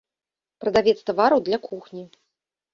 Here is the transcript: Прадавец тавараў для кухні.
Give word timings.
Прадавец 0.65 0.97
тавараў 1.11 1.39
для 1.51 1.61
кухні. 1.69 2.03